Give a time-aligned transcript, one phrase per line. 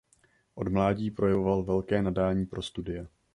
[0.55, 3.07] Od mládí projevoval velké nadání pro studia.